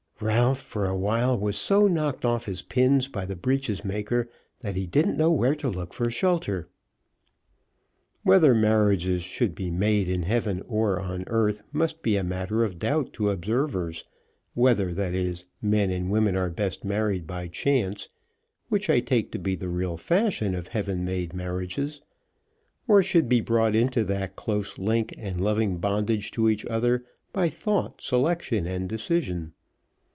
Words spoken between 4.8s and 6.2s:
didn't know where to look for